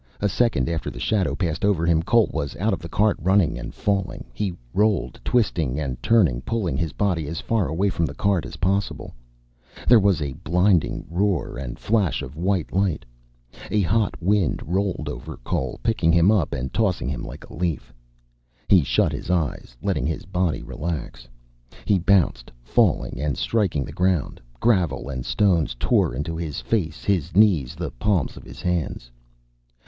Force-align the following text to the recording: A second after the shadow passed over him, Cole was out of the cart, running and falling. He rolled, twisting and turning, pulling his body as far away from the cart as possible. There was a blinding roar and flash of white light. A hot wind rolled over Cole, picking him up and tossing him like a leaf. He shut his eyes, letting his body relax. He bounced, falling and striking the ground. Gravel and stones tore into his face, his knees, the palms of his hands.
A 0.19 0.27
second 0.27 0.67
after 0.67 0.89
the 0.89 0.99
shadow 0.99 1.35
passed 1.35 1.63
over 1.63 1.85
him, 1.85 2.01
Cole 2.01 2.31
was 2.33 2.55
out 2.55 2.73
of 2.73 2.79
the 2.79 2.89
cart, 2.89 3.17
running 3.21 3.59
and 3.59 3.71
falling. 3.71 4.25
He 4.33 4.51
rolled, 4.73 5.19
twisting 5.23 5.79
and 5.79 6.01
turning, 6.01 6.41
pulling 6.41 6.75
his 6.75 6.91
body 6.91 7.27
as 7.27 7.39
far 7.39 7.67
away 7.67 7.89
from 7.89 8.07
the 8.07 8.15
cart 8.15 8.43
as 8.43 8.55
possible. 8.57 9.13
There 9.87 9.99
was 9.99 10.19
a 10.19 10.33
blinding 10.43 11.05
roar 11.07 11.55
and 11.55 11.77
flash 11.77 12.23
of 12.23 12.35
white 12.35 12.73
light. 12.73 13.05
A 13.69 13.81
hot 13.81 14.19
wind 14.19 14.63
rolled 14.65 15.07
over 15.07 15.37
Cole, 15.43 15.79
picking 15.83 16.11
him 16.11 16.31
up 16.31 16.51
and 16.51 16.73
tossing 16.73 17.07
him 17.07 17.21
like 17.23 17.47
a 17.47 17.53
leaf. 17.53 17.93
He 18.69 18.81
shut 18.83 19.11
his 19.11 19.29
eyes, 19.29 19.77
letting 19.83 20.07
his 20.07 20.25
body 20.25 20.63
relax. 20.63 21.27
He 21.85 21.99
bounced, 21.99 22.51
falling 22.63 23.21
and 23.21 23.37
striking 23.37 23.85
the 23.85 23.91
ground. 23.93 24.41
Gravel 24.59 25.09
and 25.09 25.23
stones 25.23 25.75
tore 25.79 26.15
into 26.15 26.35
his 26.35 26.59
face, 26.59 27.03
his 27.03 27.35
knees, 27.35 27.75
the 27.75 27.91
palms 27.91 28.35
of 28.35 28.41
his 28.43 28.63
hands. 28.63 29.11